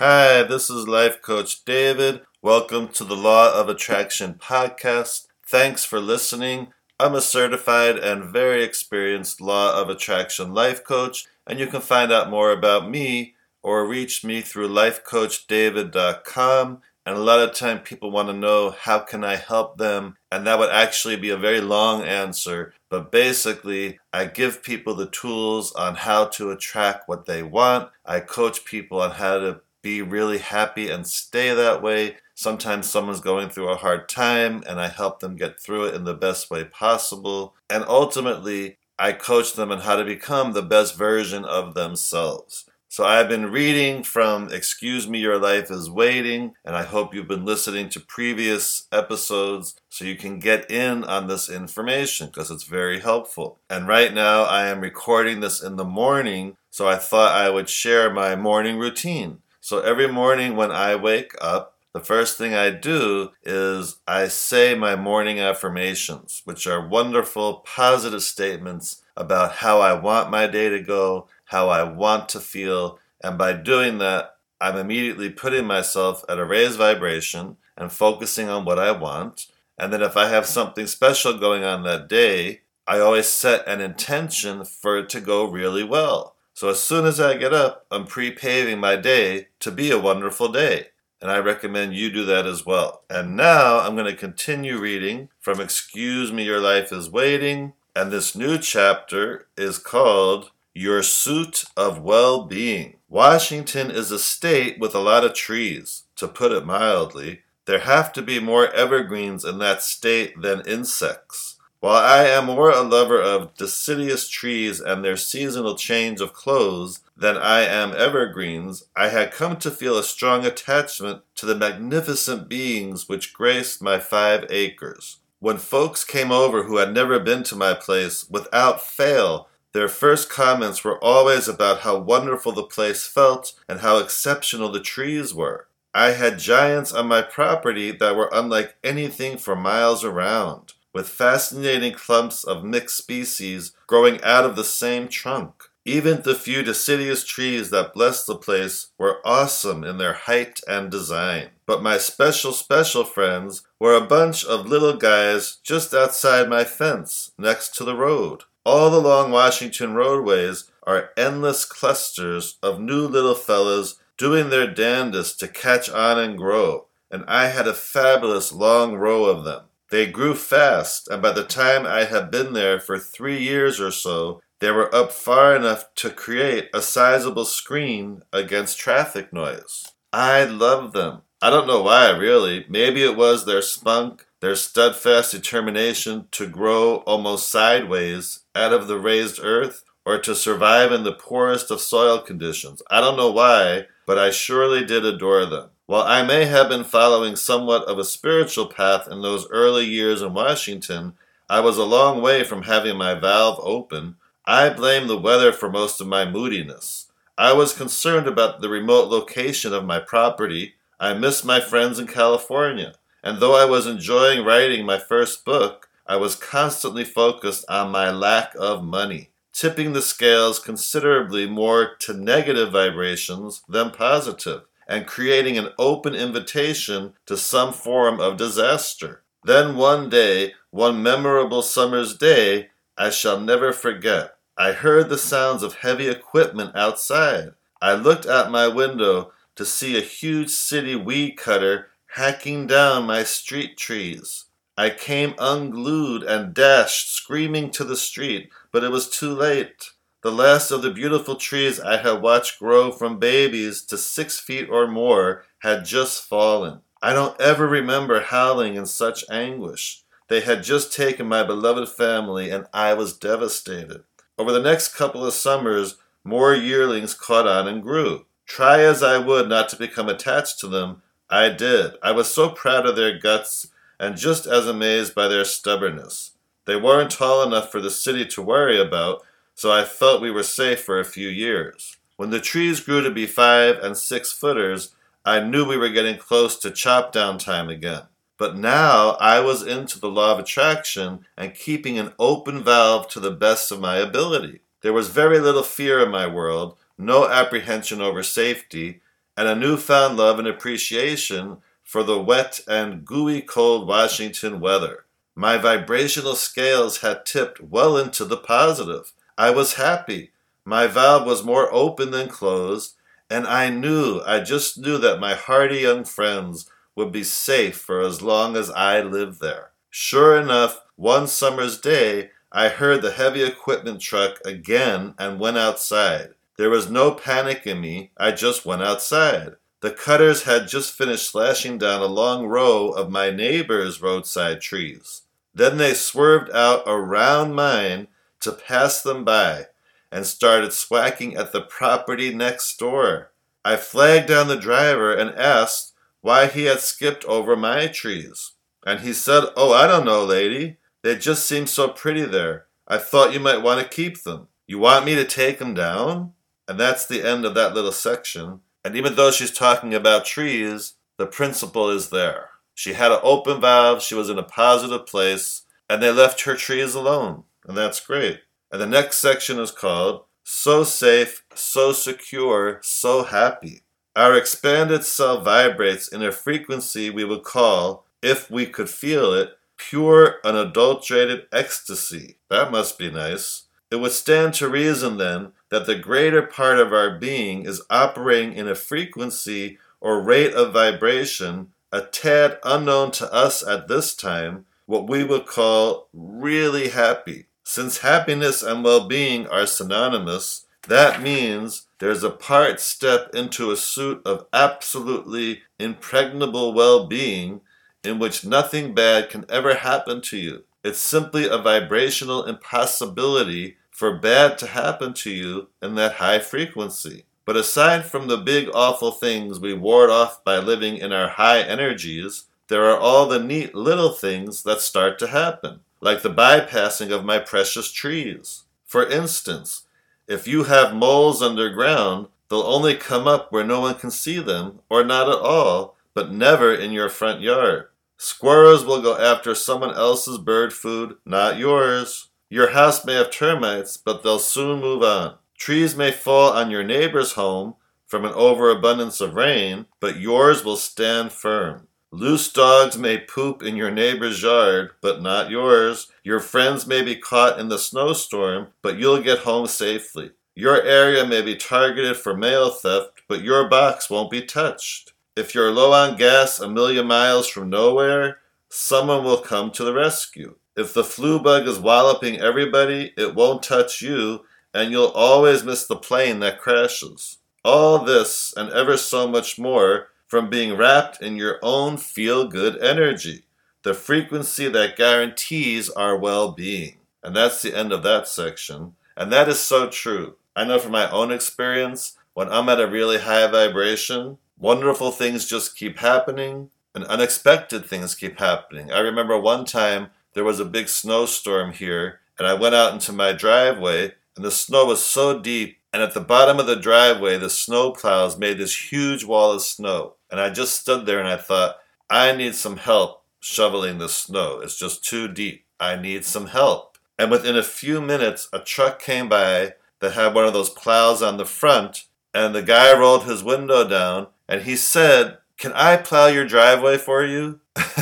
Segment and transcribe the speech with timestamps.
[0.00, 2.22] Hi, this is Life Coach David.
[2.42, 5.28] Welcome to the Law of Attraction podcast.
[5.46, 6.72] Thanks for listening.
[6.98, 12.10] I'm a certified and very experienced Law of Attraction life coach, and you can find
[12.10, 16.82] out more about me or reach me through lifecoachdavid.com.
[17.06, 20.44] And a lot of time people want to know how can I help them, and
[20.44, 22.74] that would actually be a very long answer.
[22.90, 27.90] But basically, I give people the tools on how to attract what they want.
[28.04, 32.16] I coach people on how to be really happy and stay that way.
[32.34, 36.02] Sometimes someone's going through a hard time and I help them get through it in
[36.02, 37.54] the best way possible.
[37.70, 42.64] And ultimately, I coach them on how to become the best version of themselves.
[42.88, 47.26] So I've been reading from Excuse Me, Your Life is Waiting, and I hope you've
[47.26, 52.62] been listening to previous episodes so you can get in on this information because it's
[52.62, 53.58] very helpful.
[53.68, 57.68] And right now I am recording this in the morning, so I thought I would
[57.68, 59.40] share my morning routine.
[59.64, 64.74] So every morning when I wake up, the first thing I do is I say
[64.74, 70.80] my morning affirmations, which are wonderful, positive statements about how I want my day to
[70.80, 76.38] go, how I want to feel, and by doing that, I'm immediately putting myself at
[76.38, 79.46] a raised vibration and focusing on what I want.
[79.78, 83.80] And then if I have something special going on that day, I always set an
[83.80, 86.33] intention for it to go really well.
[86.54, 89.98] So as soon as I get up, I'm pre paving my day to be a
[89.98, 90.88] wonderful day.
[91.20, 93.02] And I recommend you do that as well.
[93.10, 97.72] And now I'm going to continue reading from Excuse Me, Your Life is Waiting.
[97.96, 102.98] And this new chapter is called Your Suit of Well Being.
[103.08, 107.40] Washington is a state with a lot of trees, to put it mildly.
[107.66, 111.53] There have to be more evergreens in that state than insects.
[111.84, 117.00] While I am more a lover of deciduous trees and their seasonal change of clothes
[117.14, 122.48] than I am evergreens, I had come to feel a strong attachment to the magnificent
[122.48, 125.18] beings which graced my five acres.
[125.40, 130.30] When folks came over who had never been to my place, without fail, their first
[130.30, 135.66] comments were always about how wonderful the place felt and how exceptional the trees were.
[135.92, 141.92] I had giants on my property that were unlike anything for miles around with fascinating
[141.92, 145.64] clumps of mixed species growing out of the same trunk.
[145.84, 150.90] Even the few deciduous trees that blessed the place were awesome in their height and
[150.90, 151.48] design.
[151.66, 157.32] But my special, special friends were a bunch of little guys just outside my fence,
[157.36, 158.44] next to the road.
[158.64, 165.48] All along Washington roadways are endless clusters of new little fellas doing their damnedest to
[165.48, 169.64] catch on and grow, and I had a fabulous long row of them.
[169.94, 173.92] They grew fast, and by the time I had been there for three years or
[173.92, 179.92] so, they were up far enough to create a sizable screen against traffic noise.
[180.12, 181.22] I loved them.
[181.40, 182.66] I don't know why, really.
[182.68, 188.98] Maybe it was their spunk, their steadfast determination to grow almost sideways out of the
[188.98, 192.82] raised earth, or to survive in the poorest of soil conditions.
[192.90, 195.70] I don't know why, but I surely did adore them.
[195.86, 200.22] While I may have been following somewhat of a spiritual path in those early years
[200.22, 201.12] in Washington,
[201.46, 204.16] I was a long way from having my valve open.
[204.46, 207.12] I blame the weather for most of my moodiness.
[207.36, 210.76] I was concerned about the remote location of my property.
[210.98, 212.94] I missed my friends in California.
[213.22, 218.10] And though I was enjoying writing my first book, I was constantly focused on my
[218.10, 225.58] lack of money, tipping the scales considerably more to negative vibrations than positive and creating
[225.58, 229.22] an open invitation to some form of disaster.
[229.44, 235.62] Then one day, one memorable summer's day, I shall never forget, I heard the sounds
[235.62, 237.54] of heavy equipment outside.
[237.82, 243.24] I looked out my window to see a huge city weed cutter hacking down my
[243.24, 244.44] street trees.
[244.76, 249.90] I came unglued and dashed screaming to the street, but it was too late.
[250.24, 254.70] The last of the beautiful trees I had watched grow from babies to six feet
[254.70, 256.80] or more had just fallen.
[257.02, 260.02] I don't ever remember howling in such anguish.
[260.28, 264.04] They had just taken my beloved family, and I was devastated.
[264.38, 268.24] Over the next couple of summers, more yearlings caught on and grew.
[268.46, 271.96] Try as I would not to become attached to them, I did.
[272.02, 273.68] I was so proud of their guts
[274.00, 276.30] and just as amazed by their stubbornness.
[276.64, 279.22] They weren't tall enough for the city to worry about,
[279.54, 281.96] so I felt we were safe for a few years.
[282.16, 286.18] When the trees grew to be five and six footers, I knew we were getting
[286.18, 288.02] close to chop down time again.
[288.36, 293.20] But now I was into the law of attraction and keeping an open valve to
[293.20, 294.60] the best of my ability.
[294.82, 299.00] There was very little fear in my world, no apprehension over safety,
[299.36, 305.04] and a newfound love and appreciation for the wet and gooey cold Washington weather.
[305.34, 309.12] My vibrational scales had tipped well into the positive.
[309.36, 310.32] I was happy.
[310.64, 312.94] My valve was more open than closed,
[313.28, 318.00] and I knew, I just knew that my hearty young friends would be safe for
[318.00, 319.70] as long as I lived there.
[319.90, 326.34] Sure enough, one summer's day, I heard the heavy equipment truck again and went outside.
[326.56, 329.56] There was no panic in me, I just went outside.
[329.80, 335.22] The cutters had just finished slashing down a long row of my neighbor's roadside trees.
[335.52, 338.06] Then they swerved out around mine
[338.44, 339.66] to pass them by
[340.12, 343.32] and started swacking at the property next door.
[343.64, 348.52] I flagged down the driver and asked why he had skipped over my trees.
[348.86, 350.76] And he said, Oh, I don't know, lady.
[351.02, 352.66] They just seem so pretty there.
[352.86, 354.48] I thought you might want to keep them.
[354.66, 356.32] You want me to take them down?
[356.68, 358.60] And that's the end of that little section.
[358.84, 362.50] And even though she's talking about trees, the principle is there.
[362.74, 366.56] She had an open valve, she was in a positive place, and they left her
[366.56, 367.44] trees alone.
[367.66, 368.40] And that's great.
[368.70, 373.82] And the next section is called So Safe, So Secure, So Happy.
[374.16, 379.58] Our expanded cell vibrates in a frequency we would call, if we could feel it,
[379.76, 382.38] pure, unadulterated ecstasy.
[382.48, 383.64] That must be nice.
[383.90, 388.54] It would stand to reason then that the greater part of our being is operating
[388.54, 394.66] in a frequency or rate of vibration a tad unknown to us at this time,
[394.84, 397.46] what we would call really happy.
[397.64, 403.76] Since happiness and well being are synonymous, that means there's a part step into a
[403.76, 407.62] suit of absolutely impregnable well being
[408.04, 410.64] in which nothing bad can ever happen to you.
[410.84, 417.24] It's simply a vibrational impossibility for bad to happen to you in that high frequency.
[417.46, 421.62] But aside from the big awful things we ward off by living in our high
[421.62, 427.10] energies, there are all the neat little things that start to happen, like the bypassing
[427.10, 428.64] of my precious trees.
[428.84, 429.86] For instance,
[430.28, 434.80] if you have moles underground, they'll only come up where no one can see them,
[434.90, 437.86] or not at all, but never in your front yard.
[438.18, 442.28] Squirrels will go after someone else's bird food, not yours.
[442.50, 445.36] Your house may have termites, but they'll soon move on.
[445.56, 450.76] Trees may fall on your neighbor's home from an overabundance of rain, but yours will
[450.76, 451.88] stand firm.
[452.16, 456.12] Loose dogs may poop in your neighbor's yard, but not yours.
[456.22, 460.30] Your friends may be caught in the snowstorm, but you'll get home safely.
[460.54, 465.12] Your area may be targeted for mail theft, but your box won't be touched.
[465.34, 468.38] If you're low on gas a million miles from nowhere,
[468.68, 470.54] someone will come to the rescue.
[470.76, 475.84] If the flu bug is walloping everybody, it won't touch you, and you'll always miss
[475.84, 477.38] the plane that crashes.
[477.64, 482.76] All this and ever so much more from being wrapped in your own feel good
[482.82, 483.44] energy,
[483.84, 486.96] the frequency that guarantees our well being.
[487.22, 488.96] And that's the end of that section.
[489.16, 490.34] And that is so true.
[490.56, 495.48] I know from my own experience, when I'm at a really high vibration, wonderful things
[495.48, 498.90] just keep happening and unexpected things keep happening.
[498.90, 503.12] I remember one time there was a big snowstorm here, and I went out into
[503.12, 505.78] my driveway, and the snow was so deep.
[505.92, 509.62] And at the bottom of the driveway, the snow plows made this huge wall of
[509.62, 510.14] snow.
[510.30, 511.76] And I just stood there and I thought,
[512.10, 514.60] I need some help shoveling the snow.
[514.60, 515.66] It's just too deep.
[515.78, 516.98] I need some help.
[517.18, 521.22] And within a few minutes, a truck came by that had one of those plows
[521.22, 525.96] on the front, and the guy rolled his window down and he said, Can I
[525.96, 527.60] plow your driveway for you?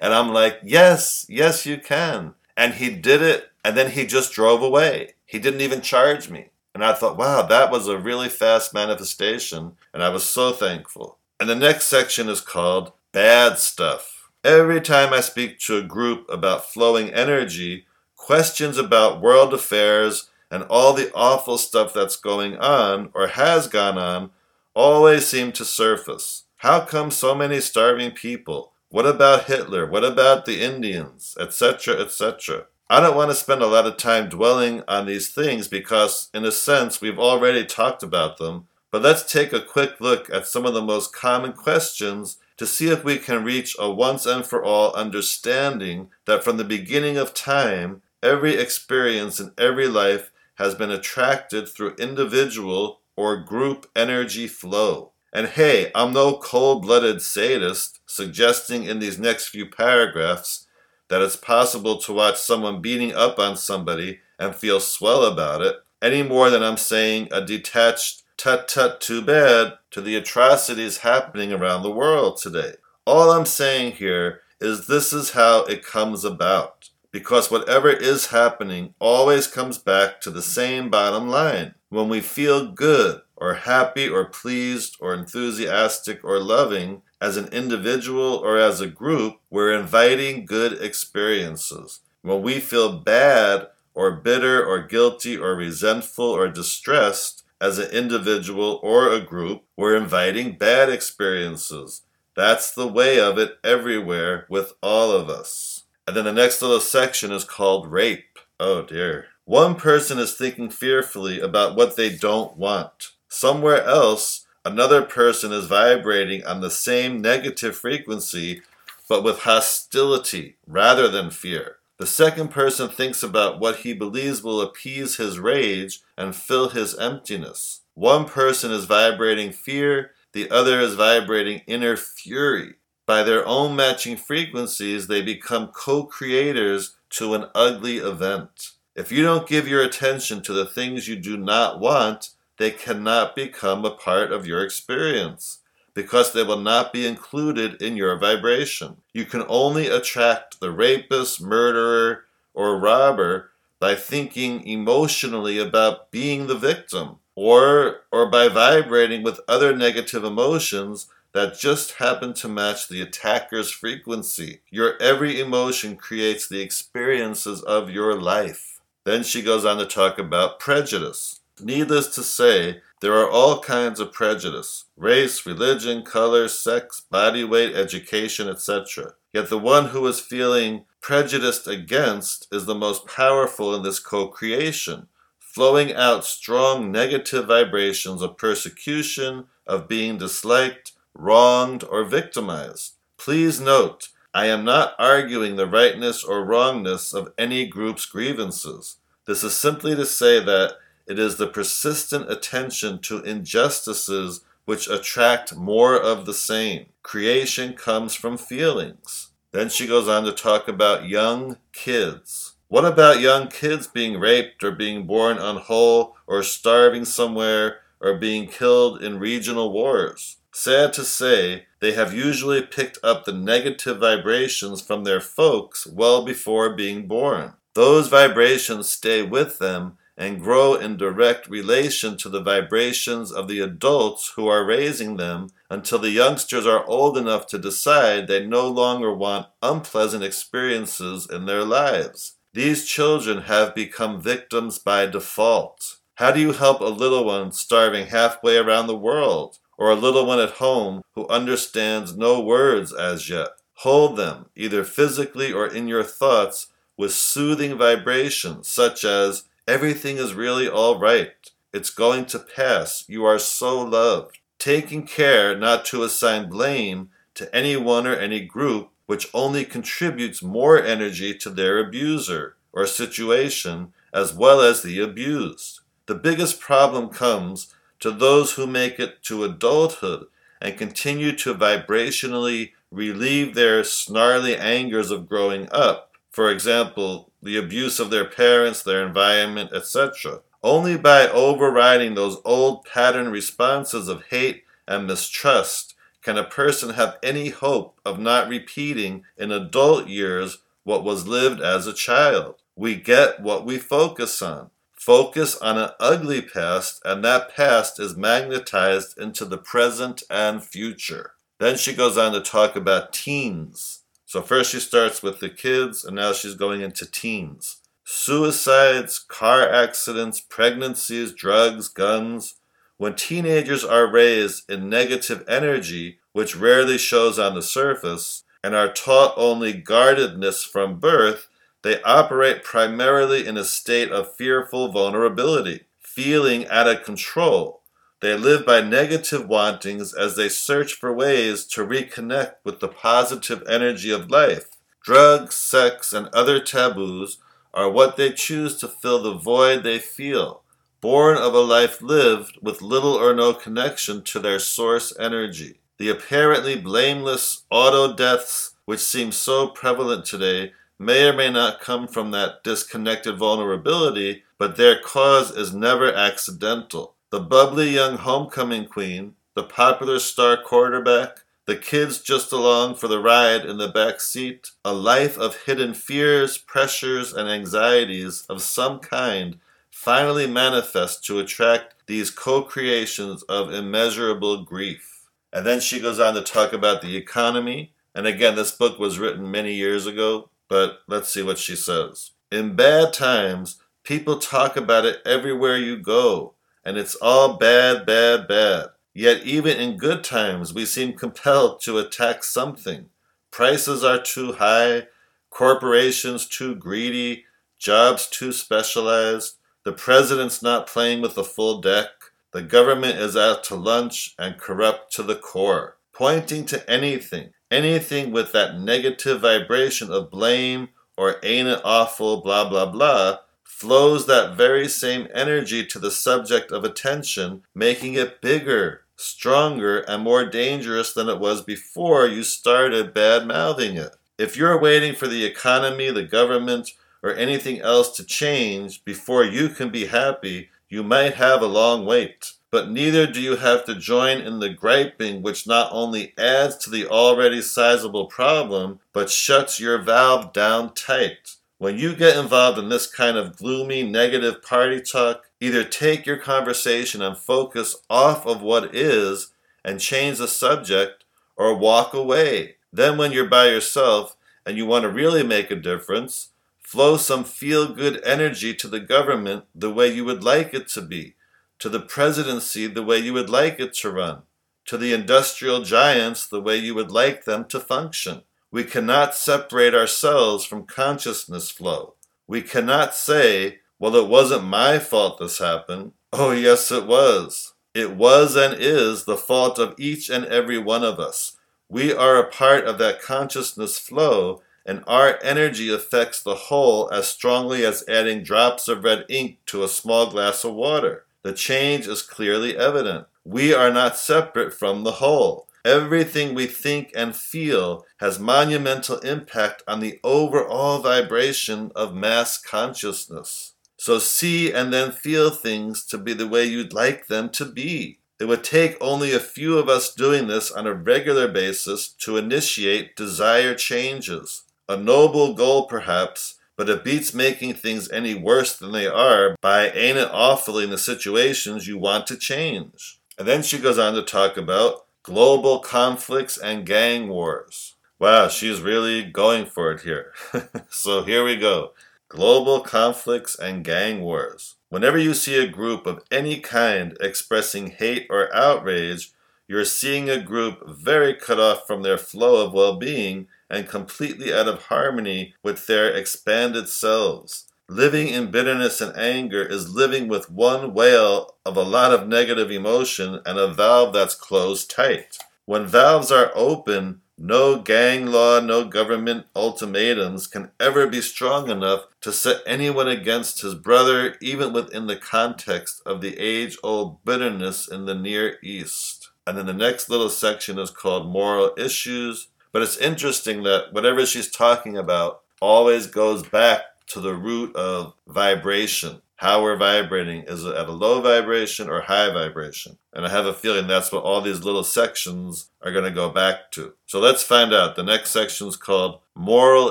[0.00, 2.34] And I'm like, yes, yes, you can.
[2.56, 5.14] And he did it, and then he just drove away.
[5.24, 6.50] He didn't even charge me.
[6.72, 11.18] And I thought, wow, that was a really fast manifestation, and I was so thankful.
[11.40, 14.30] And the next section is called Bad Stuff.
[14.44, 20.62] Every time I speak to a group about flowing energy, questions about world affairs and
[20.70, 24.30] all the awful stuff that's going on or has gone on
[24.74, 26.44] always seem to surface.
[26.58, 28.74] How come so many starving people?
[28.90, 29.86] What about Hitler?
[29.86, 31.36] What about the Indians?
[31.40, 32.66] Etc., etc.
[32.88, 36.44] I don't want to spend a lot of time dwelling on these things because, in
[36.44, 38.68] a sense, we've already talked about them.
[38.92, 42.88] But let's take a quick look at some of the most common questions to see
[42.88, 47.34] if we can reach a once and for all understanding that from the beginning of
[47.34, 55.10] time, every experience in every life has been attracted through individual or group energy flow.
[55.32, 60.65] And hey, I'm no cold blooded sadist suggesting in these next few paragraphs
[61.08, 65.76] that it's possible to watch someone beating up on somebody and feel swell about it,
[66.02, 71.52] any more than I'm saying a detached tut tut too bad to the atrocities happening
[71.52, 72.72] around the world today.
[73.06, 76.90] All I'm saying here is this is how it comes about.
[77.12, 81.74] Because whatever is happening always comes back to the same bottom line.
[81.88, 88.34] When we feel good, or happy, or pleased, or enthusiastic, or loving, as an individual
[88.36, 92.00] or as a group, we're inviting good experiences.
[92.22, 98.80] When we feel bad, or bitter, or guilty, or resentful, or distressed, as an individual
[98.82, 102.02] or a group, we're inviting bad experiences.
[102.34, 105.84] That's the way of it everywhere with all of us.
[106.06, 108.38] And then the next little section is called rape.
[108.60, 109.26] Oh dear.
[109.44, 113.12] One person is thinking fearfully about what they don't want.
[113.28, 118.62] Somewhere else, another person is vibrating on the same negative frequency,
[119.08, 121.76] but with hostility rather than fear.
[121.98, 126.98] The second person thinks about what he believes will appease his rage and fill his
[126.98, 127.82] emptiness.
[127.94, 132.74] One person is vibrating fear, the other is vibrating inner fury.
[133.06, 138.72] By their own matching frequencies, they become co creators to an ugly event.
[138.96, 143.36] If you don't give your attention to the things you do not want, they cannot
[143.36, 145.58] become a part of your experience
[145.94, 148.98] because they will not be included in your vibration.
[149.14, 156.54] You can only attract the rapist, murderer, or robber by thinking emotionally about being the
[156.54, 163.02] victim or or by vibrating with other negative emotions that just happen to match the
[163.02, 164.60] attacker's frequency.
[164.70, 168.80] Your every emotion creates the experiences of your life.
[169.04, 171.40] Then she goes on to talk about prejudice.
[171.60, 177.74] Needless to say, there are all kinds of prejudice race, religion, color, sex, body weight,
[177.74, 179.14] education, etc.
[179.32, 184.28] Yet the one who is feeling prejudiced against is the most powerful in this co
[184.28, 185.08] creation,
[185.38, 192.94] flowing out strong negative vibrations of persecution, of being disliked, wronged, or victimized.
[193.16, 198.96] Please note, I am not arguing the rightness or wrongness of any group's grievances.
[199.26, 205.56] This is simply to say that it is the persistent attention to injustices which attract
[205.56, 206.86] more of the same.
[207.02, 209.30] Creation comes from feelings.
[209.52, 212.54] Then she goes on to talk about young kids.
[212.68, 218.48] What about young kids being raped or being born unwhole or starving somewhere or being
[218.48, 220.38] killed in regional wars?
[220.52, 226.24] Sad to say, they have usually picked up the negative vibrations from their folks well
[226.24, 227.52] before being born.
[227.74, 233.60] Those vibrations stay with them and grow in direct relation to the vibrations of the
[233.60, 238.66] adults who are raising them until the youngsters are old enough to decide they no
[238.68, 242.36] longer want unpleasant experiences in their lives.
[242.54, 245.98] These children have become victims by default.
[246.14, 250.24] How do you help a little one starving halfway around the world, or a little
[250.24, 253.48] one at home who understands no words as yet?
[253.80, 260.32] Hold them, either physically or in your thoughts, with soothing vibrations such as Everything is
[260.32, 261.32] really all right.
[261.72, 263.04] It's going to pass.
[263.08, 264.38] You are so loved.
[264.58, 270.80] Taking care not to assign blame to anyone or any group, which only contributes more
[270.80, 275.80] energy to their abuser or situation as well as the abused.
[276.06, 280.26] The biggest problem comes to those who make it to adulthood
[280.62, 286.12] and continue to vibrationally relieve their snarly angers of growing up.
[286.36, 290.40] For example, the abuse of their parents, their environment, etc.
[290.62, 297.16] Only by overriding those old pattern responses of hate and mistrust can a person have
[297.22, 302.56] any hope of not repeating in adult years what was lived as a child.
[302.76, 304.68] We get what we focus on.
[304.92, 311.32] Focus on an ugly past, and that past is magnetized into the present and future.
[311.58, 314.02] Then she goes on to talk about teens.
[314.36, 317.78] So first she starts with the kids, and now she's going into teens.
[318.04, 322.56] Suicides, car accidents, pregnancies, drugs, guns.
[322.98, 328.92] When teenagers are raised in negative energy, which rarely shows on the surface, and are
[328.92, 331.48] taught only guardedness from birth,
[331.80, 337.80] they operate primarily in a state of fearful vulnerability, feeling out of control,
[338.20, 343.62] they live by negative wantings as they search for ways to reconnect with the positive
[343.68, 344.68] energy of life.
[345.02, 347.38] Drugs, sex, and other taboos
[347.74, 350.62] are what they choose to fill the void they feel,
[351.02, 355.78] born of a life lived with little or no connection to their source energy.
[355.98, 362.08] The apparently blameless auto deaths, which seem so prevalent today, may or may not come
[362.08, 367.15] from that disconnected vulnerability, but their cause is never accidental.
[367.30, 373.18] The bubbly young homecoming queen, the popular star quarterback, the kids just along for the
[373.18, 379.00] ride in the back seat, a life of hidden fears, pressures, and anxieties of some
[379.00, 379.58] kind
[379.90, 385.24] finally manifest to attract these co creations of immeasurable grief.
[385.52, 387.92] And then she goes on to talk about the economy.
[388.14, 392.30] And again, this book was written many years ago, but let's see what she says.
[392.52, 396.54] In bad times, people talk about it everywhere you go,
[396.86, 398.90] and it's all bad, bad, bad.
[399.12, 403.06] Yet, even in good times, we seem compelled to attack something.
[403.50, 405.08] Prices are too high,
[405.50, 407.44] corporations too greedy,
[407.76, 412.08] jobs too specialized, the president's not playing with the full deck,
[412.52, 418.30] the government is out to lunch and corrupt to the core, pointing to anything, anything
[418.30, 424.56] with that negative vibration of blame or ain't it awful, blah, blah, blah, flows that
[424.56, 431.12] very same energy to the subject of attention, making it bigger, stronger, and more dangerous
[431.12, 434.16] than it was before you started bad mouthing it.
[434.38, 436.92] If you're waiting for the economy, the government,
[437.22, 442.06] or anything else to change before you can be happy, you might have a long
[442.06, 442.52] wait.
[442.70, 446.90] But neither do you have to join in the griping, which not only adds to
[446.90, 451.55] the already sizable problem, but shuts your valve down tight.
[451.78, 456.38] When you get involved in this kind of gloomy, negative party talk, either take your
[456.38, 459.52] conversation and focus off of what is
[459.84, 461.24] and change the subject,
[461.56, 462.76] or walk away.
[462.92, 467.44] Then, when you're by yourself and you want to really make a difference, flow some
[467.44, 471.34] feel good energy to the government the way you would like it to be
[471.78, 474.42] to the presidency the way you would like it to run,
[474.86, 478.42] to the industrial giants the way you would like them to function.
[478.70, 482.14] We cannot separate ourselves from consciousness flow.
[482.46, 486.12] We cannot say, well, it wasn't my fault this happened.
[486.32, 487.74] Oh, yes, it was.
[487.94, 491.56] It was and is the fault of each and every one of us.
[491.88, 497.28] We are a part of that consciousness flow, and our energy affects the whole as
[497.28, 501.24] strongly as adding drops of red ink to a small glass of water.
[501.42, 503.26] The change is clearly evident.
[503.44, 505.65] We are not separate from the whole.
[505.86, 513.74] Everything we think and feel has monumental impact on the overall vibration of mass consciousness.
[513.96, 518.18] So see and then feel things to be the way you'd like them to be.
[518.40, 522.36] It would take only a few of us doing this on a regular basis to
[522.36, 524.64] initiate desired changes.
[524.88, 529.90] A noble goal, perhaps, but it beats making things any worse than they are by
[529.90, 533.20] ain't it awfully in the situations you want to change.
[533.38, 537.96] And then she goes on to talk about global conflicts and gang wars.
[538.20, 540.32] Wow, she's really going for it here.
[540.88, 541.94] so here we go.
[542.28, 544.76] Global conflicts and gang wars.
[544.88, 549.32] Whenever you see a group of any kind expressing hate or outrage,
[549.66, 554.54] you're seeing a group very cut off from their flow of well being and completely
[554.54, 557.66] out of harmony with their expanded selves.
[557.88, 562.70] Living in bitterness and anger is living with one whale of a lot of negative
[562.70, 565.38] emotion and a valve that's closed tight.
[565.66, 572.06] When valves are open, no gang law, no government ultimatums can ever be strong enough
[572.22, 577.86] to set anyone against his brother, even within the context of the age old bitterness
[577.86, 579.30] in the Near East.
[579.46, 584.26] And then the next little section is called Moral Issues but it's interesting that whatever
[584.26, 589.22] she's talking about always goes back to the root of vibration.
[589.36, 590.44] How we're vibrating.
[590.44, 592.96] Is it at a low vibration or high vibration?
[593.12, 596.30] And I have a feeling that's what all these little sections are going to go
[596.30, 596.94] back to.
[597.04, 597.96] So let's find out.
[597.96, 599.90] The next section is called Moral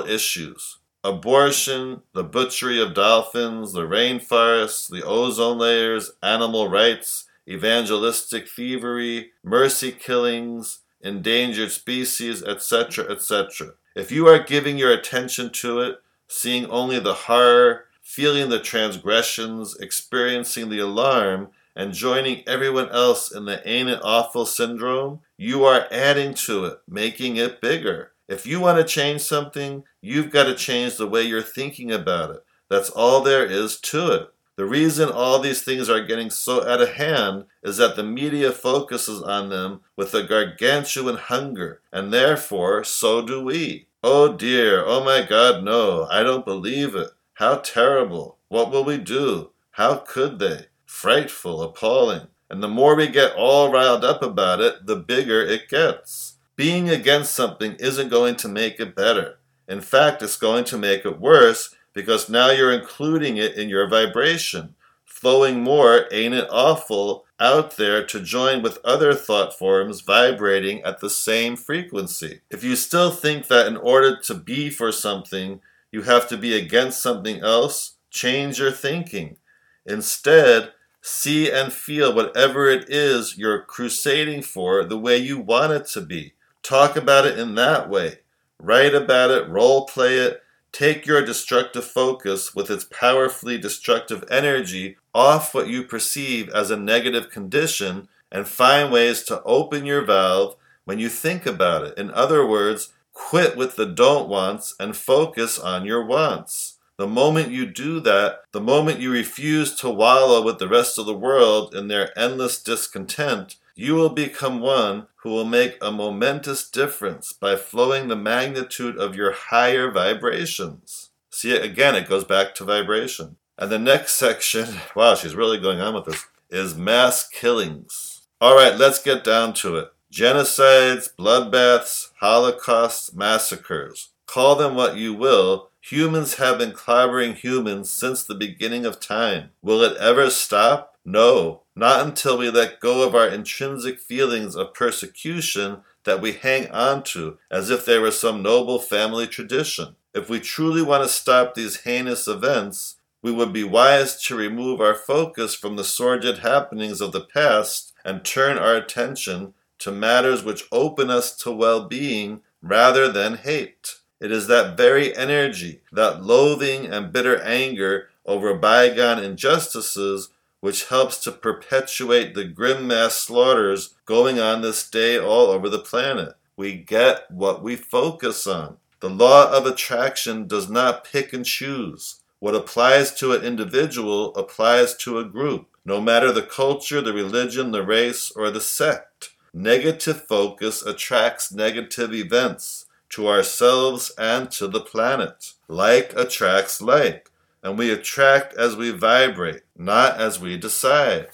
[0.00, 9.30] Issues abortion, the butchery of dolphins, the rainforests, the ozone layers, animal rights, evangelistic thievery,
[9.44, 13.74] mercy killings, endangered species, etc., etc.
[13.94, 19.76] If you are giving your attention to it, seeing only the horror, feeling the transgressions,
[19.76, 25.86] experiencing the alarm, and joining everyone else in the ain't it awful syndrome, you are
[25.90, 28.12] adding to it, making it bigger.
[28.28, 32.30] If you want to change something, you've got to change the way you're thinking about
[32.30, 32.44] it.
[32.68, 34.30] That's all there is to it.
[34.56, 38.52] The reason all these things are getting so out of hand is that the media
[38.52, 43.86] focuses on them with a gargantuan hunger, and therefore so do we.
[44.08, 47.10] Oh dear, oh my God, no, I don't believe it.
[47.34, 48.38] How terrible.
[48.46, 49.50] What will we do?
[49.72, 50.66] How could they?
[50.84, 52.28] Frightful, appalling.
[52.48, 56.36] And the more we get all riled up about it, the bigger it gets.
[56.54, 59.40] Being against something isn't going to make it better.
[59.66, 63.88] In fact, it's going to make it worse because now you're including it in your
[63.88, 64.76] vibration.
[65.04, 71.00] flowing more, ain't it awful, out there to join with other thought forms vibrating at
[71.00, 72.40] the same frequency.
[72.50, 75.60] If you still think that in order to be for something,
[75.92, 79.36] you have to be against something else, change your thinking.
[79.84, 80.72] Instead,
[81.02, 86.00] see and feel whatever it is you're crusading for the way you want it to
[86.00, 86.32] be.
[86.62, 88.20] Talk about it in that way.
[88.58, 90.42] Write about it, role play it,
[90.76, 96.76] take your destructive focus with its powerfully destructive energy off what you perceive as a
[96.76, 101.96] negative condition and find ways to open your valve when you think about it.
[101.96, 106.76] In other words, quit with the don't wants and focus on your wants.
[106.98, 111.06] The moment you do that, the moment you refuse to wallow with the rest of
[111.06, 116.68] the world in their endless discontent, you will become one who will make a momentous
[116.68, 121.10] difference by flowing the magnitude of your higher vibrations.
[121.30, 123.36] See, again, it goes back to vibration.
[123.58, 128.22] And the next section, wow, she's really going on with this, is mass killings.
[128.40, 129.92] All right, let's get down to it.
[130.10, 134.10] Genocides, bloodbaths, holocausts, massacres.
[134.24, 139.50] Call them what you will, humans have been clobbering humans since the beginning of time.
[139.62, 140.95] Will it ever stop?
[141.08, 146.68] No, not until we let go of our intrinsic feelings of persecution that we hang
[146.72, 149.94] on to as if they were some noble family tradition.
[150.12, 154.80] If we truly want to stop these heinous events, we would be wise to remove
[154.80, 160.42] our focus from the sordid happenings of the past and turn our attention to matters
[160.42, 164.00] which open us to well being rather than hate.
[164.20, 171.22] It is that very energy, that loathing and bitter anger over bygone injustices, which helps
[171.24, 176.34] to perpetuate the grim mass slaughters going on this day all over the planet.
[176.56, 178.78] We get what we focus on.
[179.00, 182.22] The law of attraction does not pick and choose.
[182.38, 187.72] What applies to an individual applies to a group, no matter the culture, the religion,
[187.72, 189.30] the race, or the sect.
[189.52, 195.54] Negative focus attracts negative events to ourselves and to the planet.
[195.68, 197.30] Like attracts like,
[197.66, 201.26] and we attract as we vibrate, not as we decide.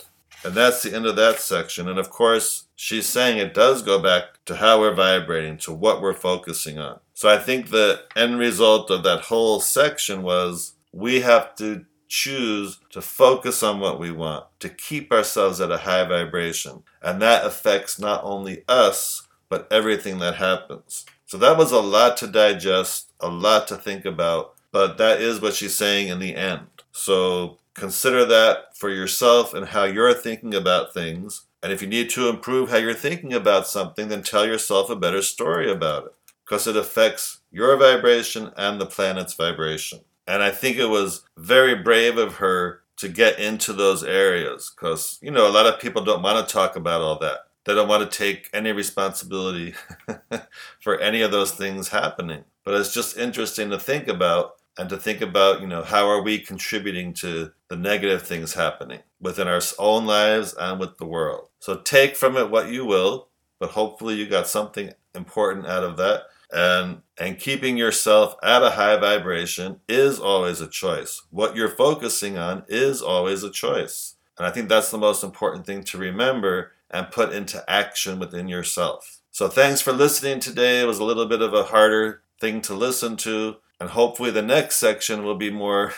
[0.43, 1.89] And that's the end of that section.
[1.89, 6.01] And of course, she's saying it does go back to how we're vibrating, to what
[6.01, 7.01] we're focusing on.
[7.13, 12.81] So I think the end result of that whole section was we have to choose
[12.93, 16.83] to focus on what we want, to keep ourselves at a high vibration.
[17.03, 21.05] And that affects not only us, but everything that happens.
[21.27, 25.41] So that was a lot to digest, a lot to think about, but that is
[25.41, 26.67] what she's saying in the end.
[26.91, 31.43] So consider that for yourself and how you're thinking about things.
[31.63, 34.97] And if you need to improve how you're thinking about something, then tell yourself a
[34.97, 40.01] better story about it because it affects your vibration and the planet's vibration.
[40.27, 45.19] And I think it was very brave of her to get into those areas because,
[45.23, 47.41] you know, a lot of people don't want to talk about all that.
[47.65, 49.75] They don't want to take any responsibility
[50.81, 52.45] for any of those things happening.
[52.65, 56.23] But it's just interesting to think about and to think about, you know, how are
[56.23, 61.49] we contributing to the negative things happening within our own lives and with the world.
[61.59, 65.97] So take from it what you will, but hopefully you got something important out of
[65.99, 66.23] that.
[66.53, 71.23] And and keeping yourself at a high vibration is always a choice.
[71.31, 74.17] What you're focusing on is always a choice.
[74.37, 78.49] And i think that's the most important thing to remember and put into action within
[78.49, 79.21] yourself.
[79.31, 80.83] So thanks for listening today.
[80.83, 84.41] It was a little bit of a harder thing to listen to and hopefully the
[84.41, 85.93] next section will be more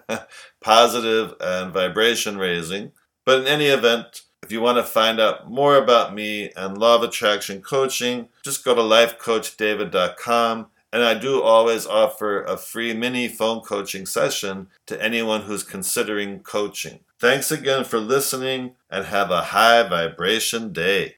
[0.60, 2.90] positive and vibration raising
[3.24, 6.96] but in any event if you want to find out more about me and Law
[6.96, 10.68] of Attraction coaching, just go to lifecoachdavid.com.
[10.90, 16.40] And I do always offer a free mini phone coaching session to anyone who's considering
[16.40, 17.00] coaching.
[17.20, 21.16] Thanks again for listening and have a high vibration day.